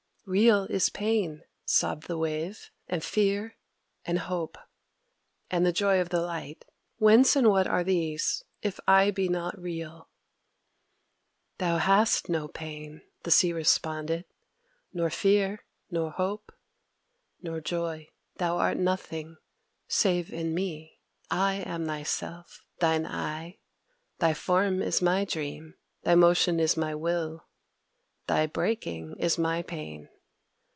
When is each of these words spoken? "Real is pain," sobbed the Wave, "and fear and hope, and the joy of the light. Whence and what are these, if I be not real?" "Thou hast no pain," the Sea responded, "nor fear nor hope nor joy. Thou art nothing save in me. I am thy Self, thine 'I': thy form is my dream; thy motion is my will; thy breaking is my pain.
"Real 0.27 0.63
is 0.65 0.87
pain," 0.89 1.41
sobbed 1.65 2.03
the 2.07 2.17
Wave, 2.17 2.69
"and 2.87 3.03
fear 3.03 3.57
and 4.05 4.17
hope, 4.19 4.55
and 5.49 5.65
the 5.65 5.73
joy 5.73 5.99
of 5.99 6.07
the 6.09 6.21
light. 6.21 6.63
Whence 6.99 7.35
and 7.35 7.47
what 7.49 7.65
are 7.67 7.83
these, 7.83 8.43
if 8.61 8.79
I 8.87 9.09
be 9.11 9.27
not 9.27 9.59
real?" 9.59 10.09
"Thou 11.57 11.79
hast 11.79 12.29
no 12.29 12.47
pain," 12.47 13.01
the 13.23 13.31
Sea 13.31 13.51
responded, 13.51 14.23
"nor 14.93 15.09
fear 15.09 15.65
nor 15.89 16.11
hope 16.11 16.53
nor 17.41 17.59
joy. 17.59 18.07
Thou 18.37 18.57
art 18.57 18.77
nothing 18.77 19.37
save 19.87 20.31
in 20.31 20.53
me. 20.53 21.01
I 21.31 21.55
am 21.55 21.83
thy 21.85 22.03
Self, 22.03 22.63
thine 22.79 23.07
'I': 23.07 23.57
thy 24.19 24.33
form 24.35 24.83
is 24.83 25.01
my 25.01 25.25
dream; 25.25 25.75
thy 26.03 26.13
motion 26.15 26.59
is 26.59 26.77
my 26.77 26.93
will; 26.95 27.47
thy 28.27 28.45
breaking 28.45 29.15
is 29.19 29.37
my 29.37 29.61
pain. 29.61 30.07